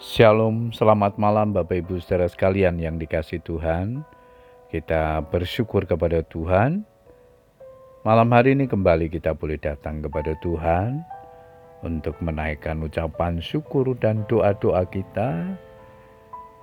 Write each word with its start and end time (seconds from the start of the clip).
Shalom, 0.00 0.72
selamat 0.72 1.20
malam 1.20 1.52
Bapak 1.52 1.84
Ibu 1.84 2.00
saudara 2.00 2.24
sekalian 2.24 2.80
yang 2.80 2.96
dikasih 2.96 3.36
Tuhan. 3.44 4.00
Kita 4.72 5.20
bersyukur 5.28 5.84
kepada 5.84 6.24
Tuhan. 6.24 6.88
Malam 8.00 8.32
hari 8.32 8.56
ini 8.56 8.64
kembali 8.64 9.12
kita 9.12 9.36
boleh 9.36 9.60
datang 9.60 10.00
kepada 10.00 10.32
Tuhan 10.40 11.04
untuk 11.84 12.16
menaikkan 12.24 12.80
ucapan 12.80 13.44
syukur 13.44 13.92
dan 14.00 14.24
doa-doa 14.24 14.88
kita. 14.88 15.52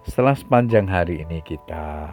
Setelah 0.10 0.34
sepanjang 0.34 0.90
hari 0.90 1.22
ini 1.22 1.38
kita 1.46 2.10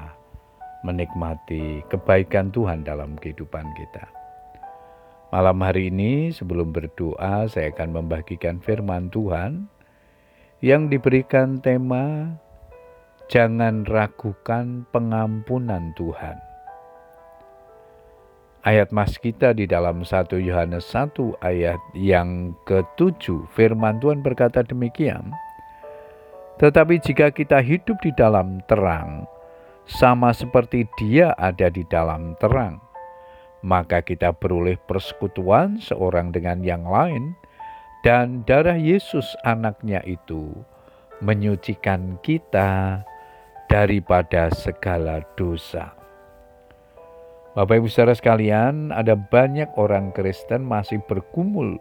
menikmati 0.84 1.88
kebaikan 1.88 2.52
Tuhan 2.52 2.84
dalam 2.84 3.16
kehidupan 3.16 3.64
kita. 3.80 4.12
Malam 5.32 5.56
hari 5.64 5.88
ini 5.88 6.36
sebelum 6.36 6.68
berdoa 6.68 7.48
saya 7.48 7.72
akan 7.72 7.96
membagikan 7.96 8.60
firman 8.60 9.08
Tuhan 9.08 9.72
yang 10.64 10.88
diberikan 10.88 11.60
tema 11.60 12.32
Jangan 13.28 13.84
ragukan 13.88 14.88
pengampunan 14.92 15.92
Tuhan. 15.96 16.36
Ayat 18.64 18.92
mas 18.92 19.16
kita 19.20 19.52
di 19.52 19.68
dalam 19.68 20.04
1 20.04 20.28
Yohanes 20.40 20.88
1 20.92 21.36
ayat 21.44 21.80
yang 21.96 22.52
ke-7 22.68 23.48
firman 23.52 24.00
Tuhan 24.00 24.24
berkata 24.24 24.64
demikian. 24.64 25.32
Tetapi 26.60 27.00
jika 27.00 27.28
kita 27.32 27.60
hidup 27.64 28.00
di 28.00 28.12
dalam 28.16 28.60
terang, 28.68 29.24
sama 29.84 30.32
seperti 30.32 30.88
dia 31.00 31.32
ada 31.36 31.68
di 31.68 31.84
dalam 31.88 32.36
terang, 32.40 32.80
maka 33.60 34.00
kita 34.04 34.32
beroleh 34.36 34.80
persekutuan 34.84 35.80
seorang 35.80 36.32
dengan 36.32 36.60
yang 36.60 36.84
lain, 36.88 37.36
dan 38.04 38.44
darah 38.44 38.76
Yesus 38.76 39.32
anaknya 39.48 40.04
itu 40.04 40.52
menyucikan 41.24 42.20
kita 42.20 43.00
daripada 43.72 44.52
segala 44.52 45.24
dosa. 45.40 45.96
Bapak 47.56 47.80
Ibu 47.80 47.88
Saudara 47.88 48.12
sekalian, 48.12 48.92
ada 48.92 49.16
banyak 49.16 49.72
orang 49.80 50.12
Kristen 50.12 50.68
masih 50.68 51.00
bergumul 51.08 51.80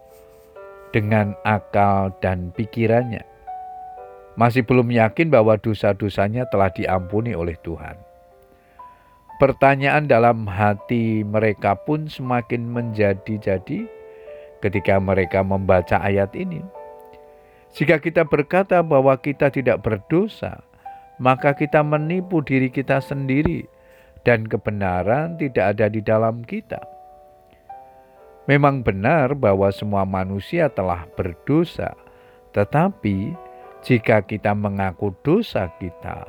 dengan 0.96 1.36
akal 1.44 2.16
dan 2.24 2.56
pikirannya. 2.56 3.28
Masih 4.40 4.64
belum 4.64 4.96
yakin 4.96 5.28
bahwa 5.28 5.60
dosa-dosanya 5.60 6.48
telah 6.48 6.72
diampuni 6.72 7.36
oleh 7.36 7.60
Tuhan. 7.60 8.00
Pertanyaan 9.44 10.08
dalam 10.08 10.48
hati 10.48 11.26
mereka 11.26 11.76
pun 11.76 12.08
semakin 12.08 12.64
menjadi-jadi 12.70 14.03
ketika 14.64 14.96
mereka 15.04 15.44
membaca 15.44 16.00
ayat 16.00 16.32
ini. 16.40 16.64
Jika 17.76 18.00
kita 18.00 18.24
berkata 18.24 18.80
bahwa 18.80 19.12
kita 19.20 19.52
tidak 19.52 19.84
berdosa, 19.84 20.64
maka 21.20 21.52
kita 21.52 21.84
menipu 21.84 22.40
diri 22.40 22.72
kita 22.72 23.04
sendiri 23.04 23.68
dan 24.24 24.48
kebenaran 24.48 25.36
tidak 25.36 25.76
ada 25.76 25.92
di 25.92 26.00
dalam 26.00 26.48
kita. 26.48 26.80
Memang 28.48 28.84
benar 28.84 29.36
bahwa 29.36 29.72
semua 29.72 30.08
manusia 30.08 30.68
telah 30.72 31.08
berdosa, 31.16 31.96
tetapi 32.52 33.36
jika 33.84 34.24
kita 34.24 34.52
mengaku 34.56 35.16
dosa 35.24 35.72
kita, 35.80 36.28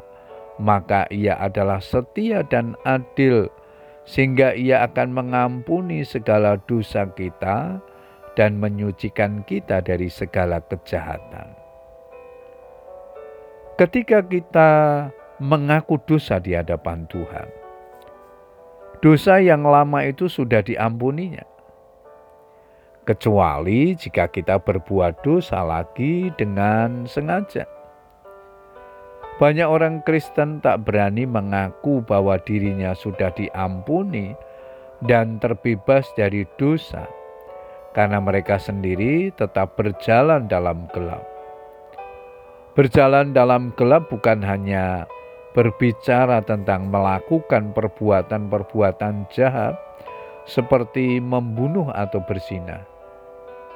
maka 0.58 1.10
Ia 1.10 1.38
adalah 1.42 1.82
setia 1.82 2.46
dan 2.46 2.78
adil, 2.86 3.50
sehingga 4.06 4.54
Ia 4.54 4.86
akan 4.86 5.10
mengampuni 5.10 6.06
segala 6.06 6.54
dosa 6.70 7.10
kita 7.18 7.82
dan 8.34 8.58
menyucikan 8.58 9.46
kita 9.46 9.78
dari 9.82 10.10
segala 10.10 10.58
kejahatan. 10.66 11.54
Ketika 13.74 14.22
kita 14.22 14.70
mengaku 15.42 15.98
dosa 16.06 16.38
di 16.38 16.54
hadapan 16.54 17.06
Tuhan, 17.10 17.48
dosa 19.02 19.42
yang 19.42 19.66
lama 19.66 20.06
itu 20.06 20.30
sudah 20.30 20.62
diampuninya. 20.62 21.42
Kecuali 23.04 23.92
jika 23.98 24.30
kita 24.30 24.62
berbuat 24.62 25.20
dosa 25.26 25.60
lagi 25.60 26.32
dengan 26.40 27.04
sengaja. 27.04 27.68
Banyak 29.36 29.66
orang 29.66 30.00
Kristen 30.06 30.62
tak 30.62 30.86
berani 30.86 31.26
mengaku 31.26 32.00
bahwa 32.00 32.38
dirinya 32.40 32.94
sudah 32.94 33.34
diampuni 33.34 34.32
dan 35.04 35.42
terbebas 35.42 36.06
dari 36.16 36.46
dosa 36.56 37.04
karena 37.94 38.18
mereka 38.18 38.58
sendiri 38.58 39.30
tetap 39.38 39.78
berjalan 39.78 40.50
dalam 40.50 40.90
gelap. 40.90 41.22
Berjalan 42.74 43.30
dalam 43.30 43.70
gelap 43.78 44.10
bukan 44.10 44.42
hanya 44.42 45.06
berbicara 45.54 46.42
tentang 46.42 46.90
melakukan 46.90 47.70
perbuatan-perbuatan 47.70 49.30
jahat 49.30 49.78
seperti 50.44 51.22
membunuh 51.22 51.88
atau 51.94 52.18
berzina. 52.26 52.82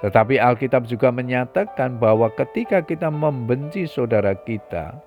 Tetapi 0.03 0.39
Alkitab 0.39 0.87
juga 0.91 1.15
menyatakan 1.15 1.99
bahwa 1.99 2.31
ketika 2.35 2.83
kita 2.83 3.11
membenci 3.11 3.87
saudara 3.87 4.35
kita, 4.35 4.99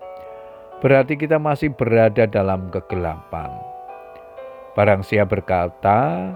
berarti 0.79 1.19
kita 1.19 1.35
masih 1.35 1.71
berada 1.75 2.23
dalam 2.27 2.71
kegelapan. 2.71 3.51
Barang 4.71 5.03
siapa 5.03 5.35
berkata, 5.35 6.31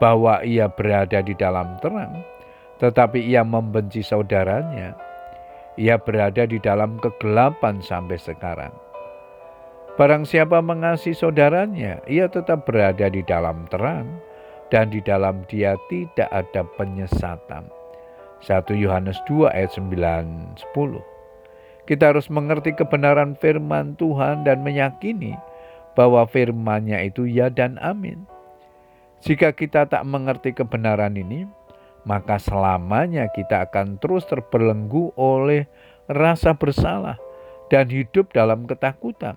bahwa 0.00 0.40
ia 0.42 0.66
berada 0.66 1.20
di 1.20 1.36
dalam 1.36 1.76
terang, 1.84 2.24
tetapi 2.80 3.20
ia 3.20 3.44
membenci 3.44 4.00
saudaranya. 4.00 4.96
Ia 5.78 6.00
berada 6.00 6.48
di 6.48 6.58
dalam 6.58 6.98
kegelapan 6.98 7.78
sampai 7.84 8.18
sekarang. 8.18 8.72
Barang 10.00 10.24
siapa 10.24 10.64
mengasihi 10.64 11.12
saudaranya, 11.12 12.00
ia 12.08 12.26
tetap 12.26 12.64
berada 12.64 13.06
di 13.12 13.20
dalam 13.22 13.68
terang, 13.68 14.08
dan 14.72 14.88
di 14.88 15.04
dalam 15.04 15.44
dia 15.46 15.76
tidak 15.92 16.26
ada 16.32 16.64
penyesatan. 16.80 17.68
1 18.40 18.72
Yohanes 18.72 19.20
2 19.28 19.52
ayat 19.52 19.76
9 19.76 20.56
10. 20.72 21.04
Kita 21.84 22.14
harus 22.14 22.32
mengerti 22.32 22.72
kebenaran 22.72 23.36
firman 23.36 23.98
Tuhan 24.00 24.48
dan 24.48 24.64
meyakini 24.64 25.36
bahwa 25.98 26.24
firman-Nya 26.24 27.02
itu 27.04 27.26
ya 27.28 27.52
dan 27.52 27.76
amin. 27.82 28.24
Jika 29.20 29.52
kita 29.52 29.84
tak 29.84 30.04
mengerti 30.08 30.56
kebenaran 30.56 31.12
ini, 31.12 31.44
maka 32.08 32.40
selamanya 32.40 33.28
kita 33.28 33.68
akan 33.68 34.00
terus 34.00 34.24
terbelenggu 34.24 35.12
oleh 35.16 35.68
rasa 36.08 36.56
bersalah 36.56 37.20
dan 37.68 37.92
hidup 37.92 38.32
dalam 38.32 38.64
ketakutan. 38.64 39.36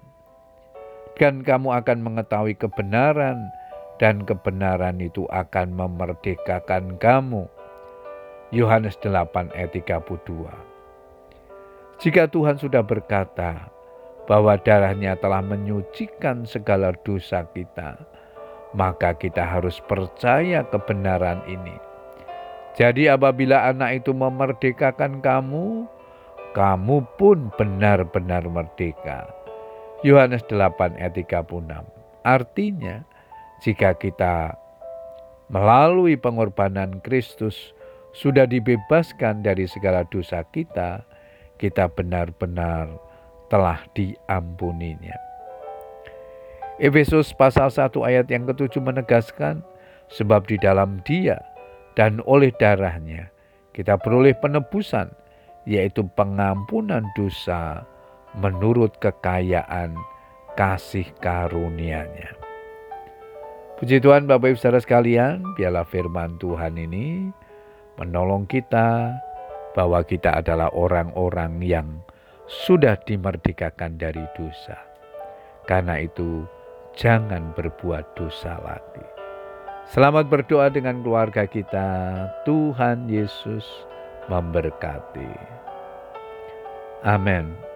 Dan 1.13 1.45
kamu 1.45 1.77
akan 1.83 1.99
mengetahui 2.01 2.57
kebenaran, 2.57 3.37
dan 4.01 4.25
kebenaran 4.25 4.97
itu 4.97 5.29
akan 5.29 5.75
memerdekakan 5.75 6.97
kamu. 6.97 7.45
Yohanes 8.53 8.97
8 9.01 9.53
ayat 9.53 9.73
32 9.73 10.45
Jika 12.01 12.29
Tuhan 12.29 12.57
sudah 12.61 12.85
berkata 12.85 13.69
bahwa 14.29 14.53
darahnya 14.61 15.17
telah 15.17 15.41
menyucikan 15.41 16.45
segala 16.45 16.93
dosa 17.01 17.45
kita, 17.49 17.97
maka 18.73 19.13
kita 19.13 19.41
harus 19.45 19.77
percaya 19.85 20.65
kebenaran 20.67 21.41
ini. 21.45 21.77
Jadi 22.73 23.05
apabila 23.05 23.69
anak 23.69 24.01
itu 24.01 24.11
memerdekakan 24.17 25.21
kamu, 25.21 25.85
kamu 26.57 26.97
pun 27.21 27.53
benar-benar 27.53 28.45
merdeka. 28.49 29.29
Yohanes 30.01 30.41
8 30.49 30.97
ayat 30.97 31.13
36. 31.15 31.85
Artinya, 32.25 33.05
jika 33.61 33.93
kita 33.95 34.57
melalui 35.53 36.17
pengorbanan 36.17 36.97
Kristus 37.05 37.77
sudah 38.11 38.49
dibebaskan 38.49 39.45
dari 39.45 39.69
segala 39.69 40.03
dosa 40.09 40.41
kita, 40.49 41.05
kita 41.61 41.87
benar-benar 41.93 42.89
telah 43.53 43.85
diampuninya. 43.93 45.32
Efesus 46.83 47.31
pasal 47.31 47.71
1 47.71 47.95
ayat 48.03 48.27
yang 48.27 48.43
ketujuh 48.43 48.83
menegaskan, 48.83 49.63
sebab 50.11 50.43
di 50.43 50.59
dalam 50.59 50.99
dia 51.07 51.39
dan 51.95 52.19
oleh 52.27 52.51
darahnya 52.59 53.31
kita 53.71 53.95
beroleh 53.95 54.35
penebusan, 54.35 55.07
yaitu 55.63 56.03
pengampunan 56.19 57.07
dosa 57.15 57.87
menurut 58.35 58.91
kekayaan 58.99 59.95
kasih 60.59 61.07
karunia-Nya. 61.23 62.35
Puji 63.79 64.03
Tuhan 64.03 64.27
Bapak 64.27 64.51
Ibu 64.51 64.59
Saudara 64.59 64.83
sekalian, 64.83 65.55
biarlah 65.55 65.87
firman 65.87 66.35
Tuhan 66.35 66.75
ini 66.75 67.31
menolong 67.95 68.43
kita 68.43 69.15
bahwa 69.71 70.03
kita 70.03 70.43
adalah 70.43 70.67
orang-orang 70.75 71.63
yang 71.63 71.87
sudah 72.45 72.99
dimerdekakan 73.07 73.95
dari 73.95 74.27
dosa. 74.35 74.75
Karena 75.63 75.95
itu 76.03 76.43
jangan 76.93 77.53
berbuat 77.57 78.05
dosa 78.17 78.57
lagi. 78.61 79.05
Selamat 79.89 80.31
berdoa 80.31 80.71
dengan 80.71 81.03
keluarga 81.03 81.43
kita. 81.43 81.89
Tuhan 82.47 83.11
Yesus 83.11 83.65
memberkati. 84.31 85.33
Amin. 87.03 87.72